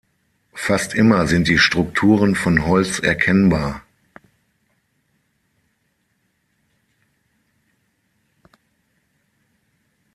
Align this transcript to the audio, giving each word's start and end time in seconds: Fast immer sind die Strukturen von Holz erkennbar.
Fast 0.55 0.95
immer 0.95 1.27
sind 1.27 1.47
die 1.47 1.59
Strukturen 1.59 2.33
von 2.33 2.65
Holz 2.65 2.97
erkennbar. 2.97 3.83